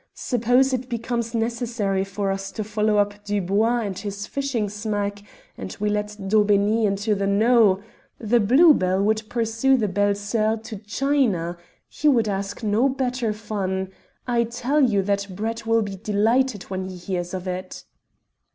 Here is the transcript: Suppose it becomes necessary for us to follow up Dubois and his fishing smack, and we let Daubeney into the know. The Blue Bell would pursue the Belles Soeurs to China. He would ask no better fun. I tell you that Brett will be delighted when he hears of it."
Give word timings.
Suppose 0.15 0.73
it 0.73 0.89
becomes 0.89 1.35
necessary 1.35 2.03
for 2.03 2.31
us 2.31 2.51
to 2.53 2.63
follow 2.63 2.97
up 2.97 3.23
Dubois 3.23 3.81
and 3.81 3.99
his 3.99 4.25
fishing 4.25 4.67
smack, 4.67 5.21
and 5.59 5.77
we 5.79 5.89
let 5.89 6.17
Daubeney 6.27 6.87
into 6.87 7.13
the 7.13 7.27
know. 7.27 7.83
The 8.17 8.39
Blue 8.39 8.73
Bell 8.73 9.03
would 9.03 9.21
pursue 9.29 9.77
the 9.77 9.87
Belles 9.87 10.19
Soeurs 10.19 10.61
to 10.63 10.77
China. 10.77 11.55
He 11.87 12.07
would 12.07 12.27
ask 12.27 12.63
no 12.63 12.89
better 12.89 13.31
fun. 13.31 13.91
I 14.25 14.45
tell 14.45 14.81
you 14.81 15.03
that 15.03 15.27
Brett 15.35 15.67
will 15.67 15.83
be 15.83 15.97
delighted 15.97 16.63
when 16.63 16.85
he 16.85 16.97
hears 16.97 17.35
of 17.35 17.47
it." 17.47 17.83